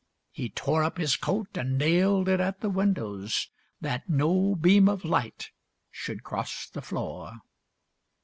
[0.31, 3.49] He tore up his coat and nailed it at the windows
[3.81, 5.51] That no beam of light
[5.91, 7.33] should cross the floor.